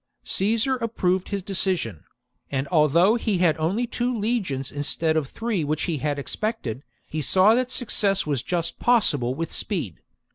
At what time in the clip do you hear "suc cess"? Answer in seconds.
7.69-8.25